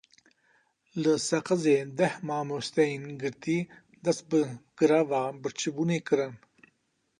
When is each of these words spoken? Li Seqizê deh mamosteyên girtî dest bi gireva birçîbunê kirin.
Li 1.01 1.11
Seqizê 1.27 1.77
deh 1.97 2.15
mamosteyên 2.27 3.03
girtî 3.21 3.57
dest 4.03 4.23
bi 4.29 4.41
gireva 4.77 5.23
birçîbunê 5.41 5.99
kirin. 6.07 6.33